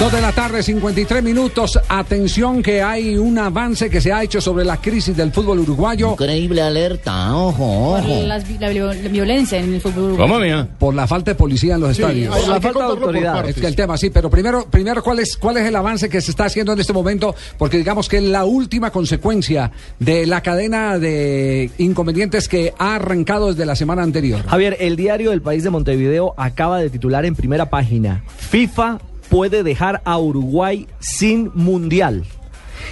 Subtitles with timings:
[0.00, 1.78] Dos de la tarde, 53 minutos.
[1.86, 6.12] Atención que hay un avance que se ha hecho sobre la crisis del fútbol uruguayo
[6.12, 10.68] Increíble alerta, ojo, por las la, vi- la violencia en el fútbol uruguayo.
[10.78, 12.34] por la falta de policía en los estadios.
[12.34, 13.54] por Es partes.
[13.56, 16.30] que el tema, sí, pero primero, primero ¿cuál, es, ¿cuál es el avance que se
[16.30, 17.34] está haciendo en este momento?
[17.58, 23.66] Porque digamos que la última consecuencia de la cadena de inconvenientes que ha arrancado desde
[23.66, 24.46] la semana anterior.
[24.46, 28.98] Javier, el diario del País de Montevideo acaba de titular en primera página, FIFA
[29.30, 32.24] puede dejar a Uruguay sin mundial.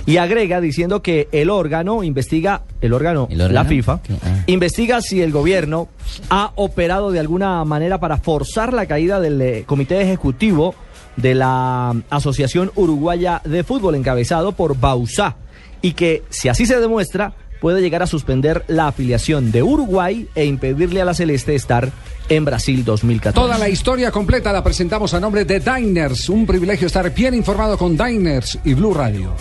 [0.06, 3.54] Y agrega diciendo que el órgano investiga, el órgano, ¿El órgano?
[3.54, 3.92] la FIFA.
[3.92, 4.44] Ah.
[4.46, 5.88] investiga si el gobierno
[6.30, 10.74] ha operado de alguna manera para forzar la caída del eh, comité ejecutivo
[11.16, 15.36] de la Asociación Uruguaya de Fútbol encabezado por Bausá
[15.82, 20.44] y que si así se demuestra puede llegar a suspender la afiliación de Uruguay e
[20.44, 21.90] impedirle a la Celeste estar
[22.28, 23.34] en Brasil 2014.
[23.34, 26.28] Toda la historia completa la presentamos a nombre de Diners.
[26.28, 29.34] Un privilegio estar bien informado con Diners y Blue Radio.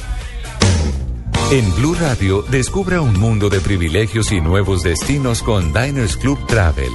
[1.52, 6.92] En Blue Radio, descubra un mundo de privilegios y nuevos destinos con Diners Club Travel.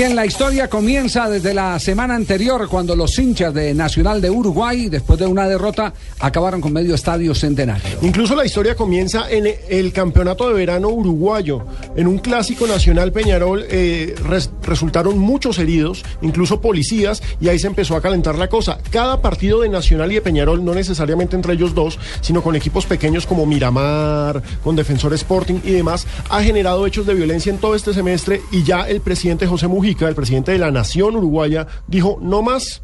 [0.00, 4.88] Bien, la historia comienza desde la semana anterior cuando los hinchas de Nacional de Uruguay,
[4.88, 7.98] después de una derrota, acabaron con medio estadio centenario.
[8.00, 11.66] Incluso la historia comienza en el campeonato de verano uruguayo.
[11.96, 17.66] En un clásico nacional Peñarol eh, res- resultaron muchos heridos, incluso policías, y ahí se
[17.66, 18.78] empezó a calentar la cosa.
[18.90, 22.86] Cada partido de Nacional y de Peñarol, no necesariamente entre ellos dos, sino con equipos
[22.86, 27.74] pequeños como Miramar, con Defensor Sporting y demás, ha generado hechos de violencia en todo
[27.74, 32.18] este semestre y ya el presidente José Mujica, el presidente de la Nación Uruguaya, dijo,
[32.20, 32.82] no más.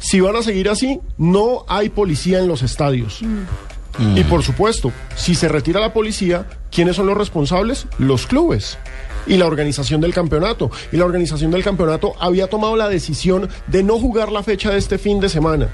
[0.00, 3.22] Si van a seguir así, no hay policía en los estadios.
[4.14, 7.86] Y por supuesto, si se retira la policía, ¿quiénes son los responsables?
[7.98, 8.78] Los clubes
[9.26, 10.70] y la organización del campeonato.
[10.92, 14.78] Y la organización del campeonato había tomado la decisión de no jugar la fecha de
[14.78, 15.68] este fin de semana.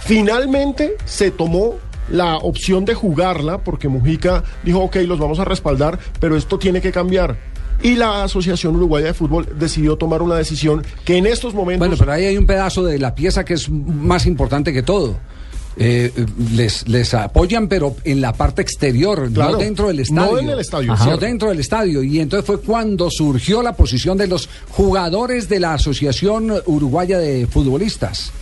[0.00, 1.74] Finalmente se tomó
[2.08, 6.80] la opción de jugarla porque Mujica dijo, ok, los vamos a respaldar, pero esto tiene
[6.80, 7.36] que cambiar.
[7.82, 11.86] Y la Asociación Uruguaya de Fútbol decidió tomar una decisión que en estos momentos...
[11.86, 15.16] Bueno, pero ahí hay un pedazo de la pieza que es más importante que todo.
[15.78, 16.10] Eh,
[16.54, 20.38] les, les apoyan, pero en la parte exterior, Claro, no dentro del no estadio.
[20.38, 22.02] en el estadio, no dentro del estadio.
[22.02, 27.46] Y entonces fue cuando surgió la posición de los jugadores de la Asociación Uruguaya de
[27.46, 28.32] Futbolistas.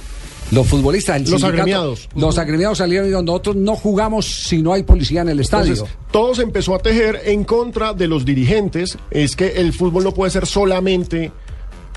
[0.50, 2.09] Los futbolistas, el Los agremiados.
[2.15, 5.72] Los agremiados salieron y dijeron, nosotros no jugamos si no hay policía en el estadio.
[5.72, 8.99] Entonces, todo se empezó a tejer en contra de los dirigentes.
[9.10, 11.33] Es que el fútbol no puede ser solamente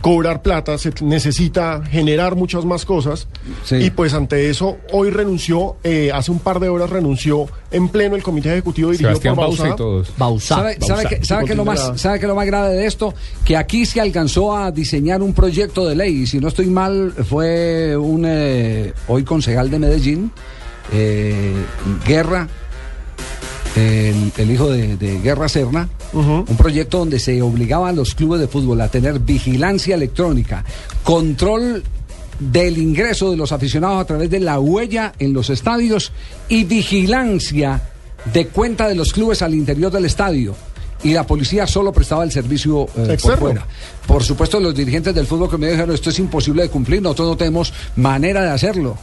[0.02, 3.28] cobrar plata, se necesita generar muchas más cosas.
[3.66, 3.76] Sí.
[3.78, 8.16] Y pues ante eso, hoy renunció, eh, hace un par de horas renunció en pleno
[8.16, 9.76] el comité ejecutivo dirigido por Bausá.
[10.18, 10.56] Bausá.
[10.56, 12.36] ¿Sabe, sabe Bausá, qué- sabe tipo qué es lo más, la- sabe qué es lo
[12.36, 13.14] más grave de esto?
[13.44, 16.14] Que aquí se alcanzó a diseñar un proyecto de ley.
[16.22, 20.32] Y si no estoy mal, fue un eh, hoy concejal de Medellín,
[20.94, 21.54] eh,
[22.06, 22.48] Guerra,
[23.76, 28.40] el, el hijo de, de Guerra Serna, un proyecto donde se obligaba a los clubes
[28.40, 30.64] de fútbol a tener vigilancia electrónica,
[31.04, 31.84] control
[32.40, 36.12] del ingreso de los aficionados a través de la huella en los estadios
[36.50, 37.82] y vigilancia
[38.34, 40.56] de cuenta de los clubes al interior del estadio.
[41.04, 43.68] Y la policía solo prestaba el servicio eh, por fuera.
[44.08, 47.28] Por supuesto, los dirigentes del fútbol que me dijeron esto es imposible de cumplir, nosotros
[47.30, 48.98] no tenemos manera de hacerlo.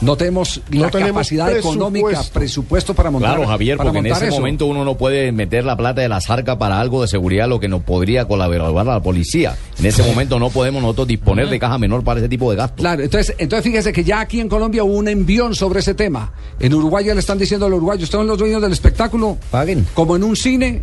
[0.00, 2.94] No tenemos No la tenemos capacidad económica, presupuesto.
[2.94, 4.36] para montar Claro, Javier, para porque en ese eso.
[4.36, 7.60] momento uno no puede meter la plata de la zarca para algo de seguridad, lo
[7.60, 9.56] que nos podría colaborar a la policía.
[9.78, 12.80] En ese momento no podemos nosotros disponer de caja menor para ese tipo de gastos.
[12.80, 16.32] Claro, entonces, entonces fíjese que ya aquí en Colombia hubo un envión sobre ese tema.
[16.58, 19.36] En Uruguay ya le están diciendo a los uruguayos, ustedes son los dueños del espectáculo,
[19.50, 19.86] Paguen.
[19.94, 20.80] como en un cine,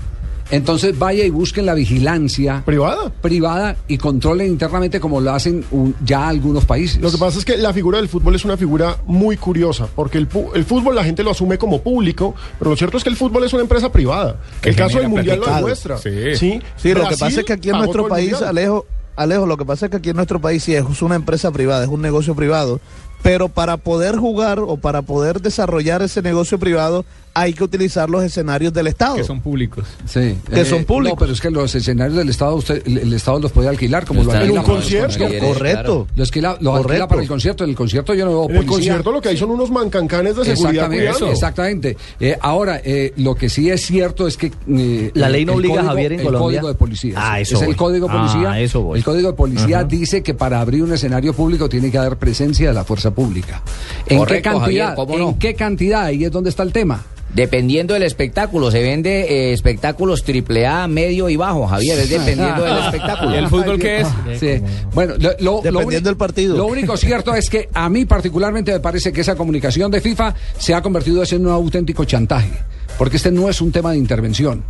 [0.51, 3.11] entonces vaya y busquen la vigilancia ¿Privada?
[3.21, 7.01] privada y controlen internamente como lo hacen un- ya algunos países.
[7.01, 10.17] Lo que pasa es que la figura del fútbol es una figura muy curiosa, porque
[10.17, 13.43] el, fútbol la gente lo asume como público, pero lo cierto es que el fútbol
[13.43, 14.39] es una empresa privada.
[14.63, 15.97] el caso del Mundial lo demuestra.
[15.97, 18.33] Sí, Sí, lo que pasa es que aquí en nuestro país.
[18.41, 18.85] Alejo,
[19.15, 21.83] Alejo, lo que pasa es que aquí en nuestro país sí es una empresa privada,
[21.83, 22.79] es un negocio privado,
[23.27, 27.03] Pero para poder jugar o para poder desarrollar ese negocio privado
[27.33, 29.17] hay que utilizar los escenarios del Estado.
[29.17, 29.85] Que son públicos.
[30.07, 30.35] Sí.
[30.51, 31.19] Que son públicos.
[31.19, 34.07] No, pero es que los escenarios del Estado, usted, el, el Estado los puede alquilar
[34.07, 35.19] como lo alquila en un concierto.
[35.19, 35.53] conciertos.
[35.55, 36.07] Correcto.
[36.15, 37.63] Lo alquila, lo alquila para el concierto.
[37.63, 40.35] En el concierto yo no veo En el concierto lo que hay son unos mancancanes
[40.35, 41.97] de seguridad Exactamente, exactamente.
[42.19, 44.51] Eh, ahora, eh, lo que sí es cierto es que...
[44.69, 46.45] eh, La ley no el obliga, código- Javier, en el Colombia.
[46.61, 47.13] código de policía.
[47.17, 47.75] Ah, eso Es el voy.
[47.75, 48.51] código de policía.
[48.51, 48.97] Ah, eso voy.
[48.97, 52.69] El código de policía dice que para abrir un escenario público tiene que haber presencia
[52.69, 53.16] de la fuerza pública.
[54.07, 54.85] ¿En Correcto, qué cantidad?
[54.89, 55.29] Javier, ¿cómo no?
[55.29, 56.03] ¿En qué cantidad?
[56.03, 57.03] Ahí es donde está el tema.
[57.33, 62.63] Dependiendo del espectáculo, se vende eh, espectáculos triple A, medio y bajo, Javier, es dependiendo
[62.63, 63.35] del espectáculo.
[63.35, 64.07] ¿Y el fútbol qué es?
[64.39, 64.61] Sí.
[64.93, 66.55] Bueno, lo, lo- lo Dependiendo del partido.
[66.55, 70.33] Lo único cierto es que a mí particularmente me parece que esa comunicación de FIFA
[70.57, 72.49] se ha convertido en un auténtico chantaje,
[72.97, 74.63] porque este no es un tema de intervención.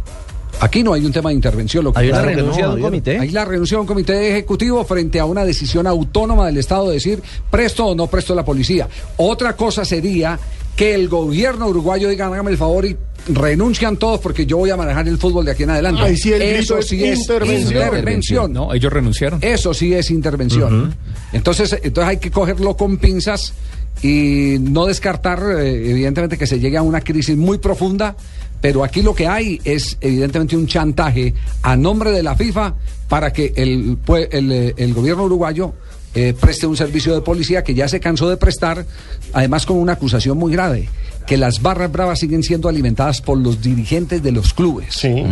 [0.59, 1.83] Aquí no hay un tema de intervención.
[1.83, 3.19] Lo que Hay una Claro renuncia no, de un comité.
[3.19, 6.95] Hay la renuncia de un comité ejecutivo frente a una decisión autónoma del Estado de
[6.95, 7.21] decir
[7.51, 8.87] presto o no presto la policía.
[9.17, 10.39] Otra cosa sería
[10.75, 12.95] que el gobierno uruguayo diga, hágame el favor y
[13.29, 16.03] renuncian todos porque yo voy a manejar el fútbol de aquí en adelante.
[16.11, 17.83] Grito Eso es sí es intervención.
[17.83, 18.53] intervención.
[18.53, 19.39] No, ellos renunciaron.
[19.41, 20.95] Eso sí es intervención.
[21.33, 23.53] Entonces, entonces hay que cogerlo con pinzas
[24.01, 28.15] y no descartar, eh, evidentemente, que se llegue a una crisis muy profunda.
[28.59, 32.73] Pero aquí lo que hay es, evidentemente, un chantaje a nombre de la FIFA
[33.07, 35.73] para que el, eh, el gobierno uruguayo
[36.15, 38.85] eh, preste un servicio de policía que ya se cansó de prestar,
[39.33, 40.89] además con una acusación muy grave,
[41.27, 44.95] que las barras bravas siguen siendo alimentadas por los dirigentes de los clubes.
[44.95, 45.23] Sí.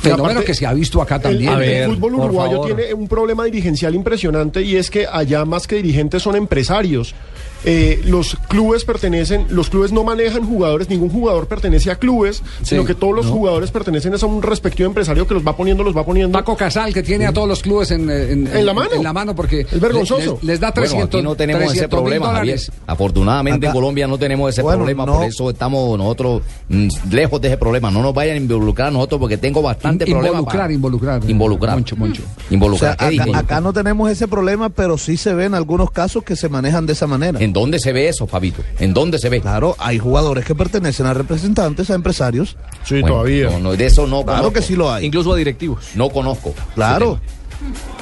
[0.00, 1.52] Fenómeno que se ha visto acá también.
[1.52, 5.66] el- el ver, fútbol uruguayo tiene un problema dirigencial impresionante y es que allá más
[5.66, 7.14] que dirigentes son empresarios.
[7.62, 12.86] Eh, los clubes pertenecen, los clubes no manejan jugadores, ningún jugador pertenece a clubes, sino
[12.86, 16.02] que todos los jugadores pertenecen a un respectivo empresario que los va poniendo, los va
[16.02, 16.32] poniendo.
[16.38, 18.90] Paco Casal, que tiene a todos los clubes en, en, En la mano.
[18.94, 19.60] En la mano, porque.
[19.70, 20.38] Es vergonzoso.
[20.40, 22.60] Les, les da Bueno, 300 aquí no tenemos ese 300 mil problema, Javier.
[22.86, 25.16] Afortunadamente en Colombia no tenemos ese Bueno, problema, no.
[25.18, 27.90] por eso estamos nosotros mm, lejos de ese problema.
[27.90, 30.28] No nos vayan a involucrar a nosotros porque tengo bastante problema.
[30.38, 31.30] Involucrar, para- involucrar.
[31.30, 31.74] Involucrar.
[31.76, 32.22] Moncho, Moncho.
[32.22, 32.96] O sea, Involucrar.
[32.96, 36.86] ¿Qué acá, no tenemos ese problema, pero sí se ven algunos casos que se manejan
[36.86, 37.38] de esa manera.
[37.40, 38.62] ¿En dónde se ve eso, Fabito?
[38.78, 39.40] ¿En dónde se ve?
[39.40, 42.56] Claro, hay jugadores que pertenecen a representantes, a empresarios.
[42.84, 43.50] Sí, Bueno, todavía.
[43.50, 44.52] No, no, de eso no Claro conozco.
[44.52, 45.06] que sí lo hay.
[45.06, 45.84] Incluso a directivos.
[45.94, 46.54] No conozco.
[46.74, 47.20] Claro.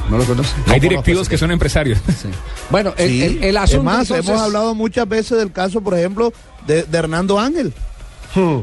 [0.08, 0.50] ¿No lo conoce?
[0.68, 1.98] Hay directivos que son empresarios.
[2.70, 3.22] Bueno, el, Sí.
[3.22, 3.78] el, el asunto.
[3.78, 6.32] es más, entonces- hemos hablado muchas veces del caso, por ejemplo,
[6.66, 7.72] de, de Hernando Ángel.
[8.34, 8.58] Hmm.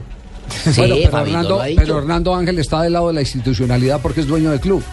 [0.49, 4.21] Sí, Bueno, pero, Fabito, Hernando, pero Hernando Ángel está del lado de la institucionalidad porque
[4.21, 4.83] es dueño del club.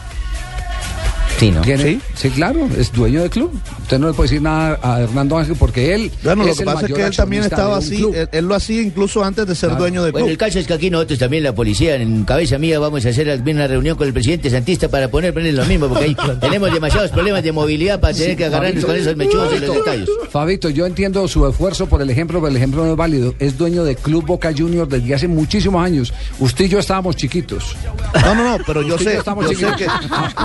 [1.43, 2.01] Sí, ¿Sí?
[2.15, 3.51] sí, claro, es dueño del club.
[3.83, 6.11] Usted no le puede decir nada a Hernando Ángel porque él.
[6.23, 8.81] Bueno, lo que el pasa es que él también estaba así, él, él lo hacía
[8.81, 9.83] incluso antes de ser Claro.
[9.83, 10.33] dueño del Bueno, club.
[10.33, 13.27] el caso es que aquí nosotros también, la policía, en cabeza mía, vamos a hacer
[13.27, 16.73] también una reunión con el presidente Santista para poner, poner lo mismo, porque ahí tenemos
[16.73, 20.09] demasiados problemas de movilidad para tener que agarrarnos con esos mechudos y los detalles.
[20.31, 23.35] Fabito, yo entiendo su esfuerzo por el ejemplo, pero el ejemplo no es válido.
[23.41, 26.13] Es dueño de Club Boca Juniors desde hace muchísimos años.
[26.39, 27.75] Usted y yo estábamos chiquitos.
[28.25, 29.77] No, no, no, pero yo sé, estamos yo sé chiquitos.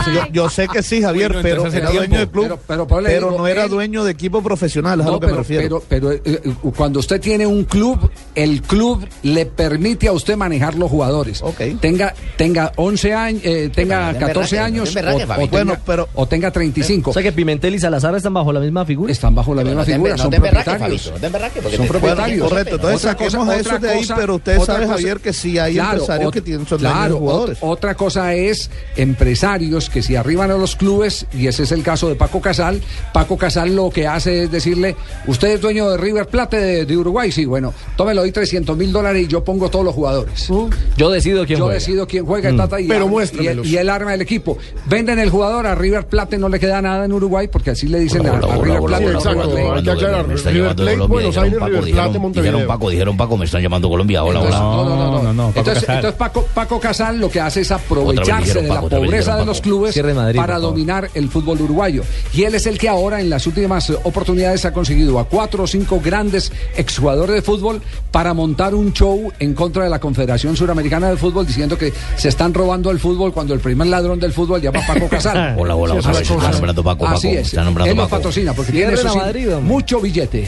[0.05, 3.07] que, yo, yo sé que sí, Javier, Bueno, pero era dueño club, Pero- pero, pero-
[3.07, 5.41] digo, no era él- dueño de equipo profesional, es a No, lo que pero, me
[5.43, 5.81] refiero.
[5.87, 10.35] pero, pero, eh, eh, cuando usted tiene un club, el club le permite a usted
[10.35, 11.41] manejar los jugadores.
[11.41, 11.61] Ok.
[11.81, 14.93] Tenga, tenga 11 años, eh, tenga no te 14 emberraques, años o,
[15.27, 17.11] tenga, Bueno, pero- o tenga 35.
[17.11, 19.11] O sea que Pimentel y Salazar están bajo la misma figura.
[19.11, 21.01] Están bajo la misma figura, son propietarios.
[21.01, 22.47] Son propietarios.
[22.49, 26.31] Correcto, entonces saquemos a esos de ahí, pero usted sabe, Javier, que sí hay empresarios
[26.31, 27.57] que tienen, son dueños de claro, jugadores.
[27.59, 31.83] ot- otra cosa es empresarios que se arriban a los clubes, y ese es el
[31.83, 32.81] caso de Paco Casal.
[33.13, 34.95] Paco Casal lo que hace es decirle,
[35.27, 38.91] usted es dueño de River Plate de, de Uruguay, sí, bueno, tómelo hoy 300 mil
[38.91, 40.47] dólares y yo pongo todos los jugadores.
[40.95, 41.79] Yo decido quién Yo juega.
[41.79, 44.57] decido quién juega, tata, y, Pero arma- y, el, y el arma del equipo.
[44.87, 47.99] Venden el jugador, a River Plate no le queda nada en Uruguay, porque así le
[47.99, 49.05] dicen a, a River Plate.
[49.11, 50.27] exacto, hay que aclarar.
[50.27, 52.51] River Plate, Colombia, Buenos dijeron Aires, Paco, River dijeron- Plate, Montevideo.
[52.53, 54.23] Dijeron Paco, dijeron Paco, me están llamando Colombia.
[54.23, 54.89] Hola, Entonces, hola.
[54.89, 55.23] no, no, no, no.
[55.23, 55.95] no, no, Paco entonces, Casal.
[55.97, 59.61] entonces Paco, Paco Casal lo que hace es aprovecharse dijeron de la pobreza de los
[59.61, 62.03] clubes Madrid, para dominar el fútbol uruguayo.
[62.33, 65.63] Y él es el que ahora en las últimas eh, oportunidades ha conseguido a cuatro
[65.63, 70.55] o cinco grandes exjugadores de fútbol para montar un show en contra de la Confederación
[70.55, 74.33] Suramericana de Fútbol diciendo que se están robando el fútbol cuando el primer ladrón del
[74.33, 75.55] fútbol llama Paco Casal.
[75.57, 77.47] Hola, hola, vez, se está nombrando Paco, Paco, Así es.
[77.47, 78.09] está nombrando Él Paco.
[78.09, 80.47] patrocina porque tiene eso sí, Madrid, mucho billete.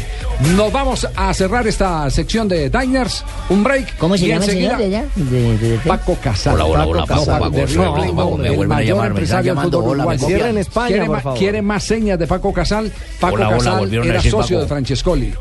[0.55, 3.97] Nos vamos a cerrar esta sección de Diners, un break.
[3.97, 5.05] ¿Cómo se y llama el enseguida- señor de allá?
[5.15, 6.55] De, de- de- Paco Casal.
[6.55, 9.98] Hola, hola, hola, Paco Paco, Casal, me el vuelven a llamar, me están llamando, fútbol
[10.17, 11.39] Cierren España, ¿Quiere, por ma- favor.
[11.39, 12.91] quiere más señas de Paco Casal?
[13.19, 14.61] Paco Hola, Casal era socio Paco.
[14.61, 15.33] de Francescoli.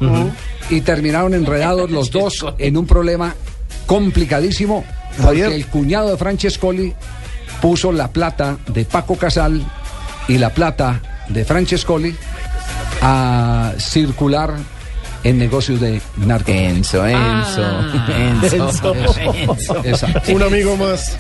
[0.70, 3.34] Y terminaron enredados los dos en un problema
[3.86, 4.84] complicadísimo
[5.22, 6.94] porque el cuñado de Francescoli
[7.62, 9.62] puso la plata de Paco Casal
[10.28, 12.14] y la plata de Francescoli
[13.02, 14.54] a circular
[15.24, 16.76] en negocios de narcotráfico.
[16.76, 18.06] Enzo, Enzo, Ah.
[18.16, 19.34] Enzo, Enzo.
[19.34, 19.76] Enzo.
[19.84, 20.32] Exacto.
[20.32, 21.16] Un amigo más.